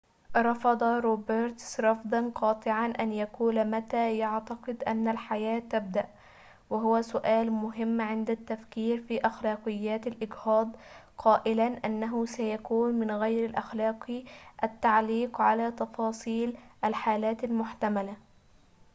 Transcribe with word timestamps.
رفض 0.37 0.83
روبرتس 0.83 1.79
رفضاً 1.79 2.31
قاطعاً 2.35 2.93
أن 2.99 3.13
يقول 3.13 3.65
متى 3.65 4.17
يعتقد 4.17 4.83
أن 4.83 5.07
الحياة 5.07 5.59
تبدأ 5.59 6.05
وهو 6.69 7.01
سؤال 7.01 7.51
مهم 7.51 8.01
عند 8.01 8.29
التفكير 8.29 9.01
في 9.01 9.21
أخلاقيات 9.25 10.07
الإجهاض 10.07 10.69
قائلاً 11.17 11.67
إنه 11.85 12.25
سيكون 12.25 12.93
من 12.93 13.11
غير 13.11 13.49
الأخلاقي 13.49 14.23
التعليق 14.63 15.41
على 15.41 15.71
تفاصيل 15.71 16.57
الحالات 16.85 17.43
المحتملة 17.43 18.15